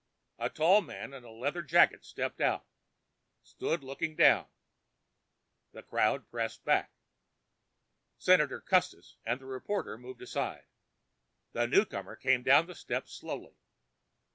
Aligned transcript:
A 0.39 0.49
tall 0.49 0.81
man 0.81 1.13
in 1.13 1.23
a 1.23 1.29
leather 1.29 1.61
jacket 1.61 2.03
stepped 2.03 2.41
out, 2.41 2.65
stood 3.43 3.83
looking 3.83 4.15
down. 4.15 4.47
The 5.73 5.83
crowd 5.83 6.27
pressed 6.31 6.65
back. 6.65 6.91
Senator 8.17 8.59
Custis 8.61 9.17
and 9.27 9.39
the 9.39 9.45
reporter 9.45 9.99
moved 9.99 10.23
aside. 10.23 10.65
The 11.51 11.67
newcomer 11.67 12.15
came 12.15 12.41
down 12.41 12.65
the 12.65 12.73
steps 12.73 13.13
slowly. 13.13 13.53